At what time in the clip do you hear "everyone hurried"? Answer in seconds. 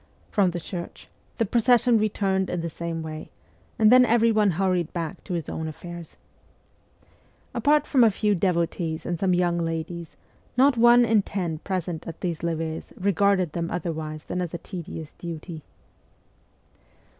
4.03-4.91